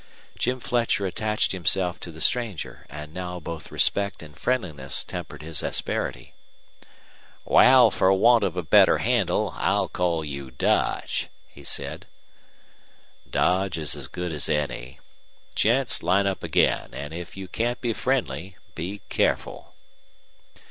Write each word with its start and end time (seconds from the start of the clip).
Jim 0.35 0.59
Fletcher 0.59 1.05
attached 1.05 1.51
himself 1.51 1.99
to 1.99 2.09
the 2.09 2.19
stranger, 2.19 2.87
and 2.89 3.13
now 3.13 3.39
both 3.39 3.69
respect 3.71 4.23
and 4.23 4.35
friendliness 4.35 5.03
tempered 5.03 5.43
his 5.43 5.61
asperity. 5.61 6.33
"Wal, 7.45 7.91
fer 7.91 8.11
want 8.11 8.43
of 8.43 8.57
a 8.57 8.63
better 8.63 8.97
handle 8.97 9.53
I'll 9.55 9.87
call 9.87 10.25
you 10.25 10.49
Dodge," 10.49 11.27
he 11.47 11.63
said. 11.63 12.07
"Dodge's 13.29 13.95
as 13.95 14.07
good 14.07 14.33
as 14.33 14.49
any.... 14.49 14.99
Gents, 15.53 16.01
line 16.01 16.25
up 16.25 16.41
again 16.43 16.95
an' 16.95 17.13
if 17.13 17.37
you 17.37 17.47
can't 17.47 17.79
be 17.79 17.93
friendly, 17.93 18.57
be 18.73 19.01
careful!" 19.09 19.75